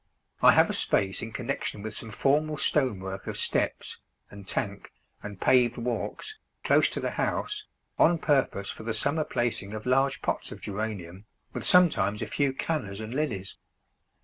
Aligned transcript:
I 0.41 0.53
have 0.53 0.67
a 0.67 0.73
space 0.73 1.21
in 1.21 1.31
connection 1.31 1.83
with 1.83 1.93
some 1.93 2.09
formal 2.09 2.57
stonework 2.57 3.27
of 3.27 3.37
steps, 3.37 3.99
and 4.31 4.47
tank, 4.47 4.91
and 5.21 5.39
paved 5.39 5.77
walks, 5.77 6.39
close 6.63 6.89
to 6.89 6.99
the 6.99 7.11
house, 7.11 7.67
on 7.99 8.17
purpose 8.17 8.71
for 8.71 8.81
the 8.81 8.95
summer 8.95 9.23
placing 9.23 9.73
of 9.75 9.85
large 9.85 10.23
pots 10.23 10.51
of 10.51 10.59
Geranium, 10.59 11.25
with 11.53 11.67
sometimes 11.67 12.23
a 12.23 12.25
few 12.25 12.51
Cannas 12.51 12.99
and 12.99 13.13
Lilies. 13.13 13.57